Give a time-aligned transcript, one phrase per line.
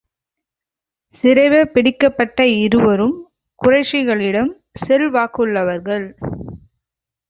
[1.23, 3.15] சிறைப பிடிக்கப்பட்ட இருவரும்
[3.61, 4.51] குறைஷிகளிடம்
[4.85, 6.07] செல்வாக்குள்ளவர்கள்.